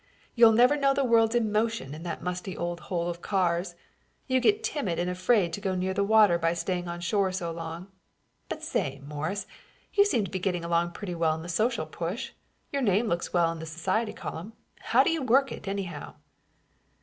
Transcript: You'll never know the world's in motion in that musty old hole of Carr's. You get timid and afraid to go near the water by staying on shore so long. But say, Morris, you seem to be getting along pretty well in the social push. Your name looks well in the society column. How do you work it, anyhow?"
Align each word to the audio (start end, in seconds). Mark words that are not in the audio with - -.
You'll 0.33 0.51
never 0.51 0.75
know 0.75 0.95
the 0.95 1.03
world's 1.03 1.35
in 1.35 1.51
motion 1.51 1.93
in 1.93 2.01
that 2.01 2.23
musty 2.23 2.57
old 2.57 2.79
hole 2.79 3.07
of 3.07 3.21
Carr's. 3.21 3.75
You 4.25 4.39
get 4.39 4.63
timid 4.63 4.97
and 4.97 5.11
afraid 5.11 5.53
to 5.53 5.61
go 5.61 5.75
near 5.75 5.93
the 5.93 6.03
water 6.03 6.39
by 6.39 6.55
staying 6.55 6.87
on 6.87 7.01
shore 7.01 7.31
so 7.31 7.51
long. 7.51 7.85
But 8.49 8.63
say, 8.63 8.99
Morris, 9.05 9.45
you 9.93 10.03
seem 10.03 10.25
to 10.25 10.31
be 10.31 10.39
getting 10.39 10.65
along 10.65 10.93
pretty 10.93 11.13
well 11.13 11.35
in 11.35 11.43
the 11.43 11.49
social 11.49 11.85
push. 11.85 12.31
Your 12.71 12.81
name 12.81 13.09
looks 13.09 13.31
well 13.31 13.51
in 13.51 13.59
the 13.59 13.67
society 13.67 14.11
column. 14.11 14.53
How 14.79 15.03
do 15.03 15.11
you 15.11 15.21
work 15.21 15.51
it, 15.51 15.67
anyhow?" 15.67 16.15